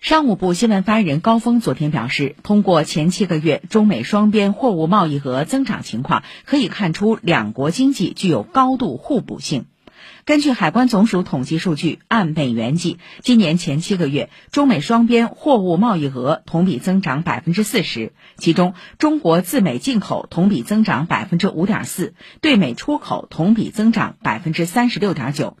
[0.00, 9.66] 商务部新闻发言人高峰昨天表示，通过前七个月中美双边货物贸易额增长情况，可以看出两国经济具有高度互补性。
[10.24, 25.58] 根据海关总署统计数据，按美元计，今年前七个月中美双边货物贸易额同比增长百分之四十，其中中国自美进口同比增长百分之五点四，对美出口同比增长百分之三十六点九。